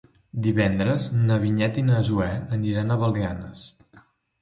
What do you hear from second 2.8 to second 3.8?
a Belianes.